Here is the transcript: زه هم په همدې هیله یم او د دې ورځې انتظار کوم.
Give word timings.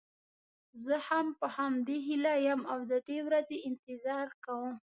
زه 0.85 0.95
هم 1.07 1.27
په 1.39 1.47
همدې 1.57 1.97
هیله 2.07 2.33
یم 2.47 2.61
او 2.71 2.79
د 2.91 2.93
دې 3.07 3.17
ورځې 3.27 3.57
انتظار 3.69 4.27
کوم. 4.45 4.75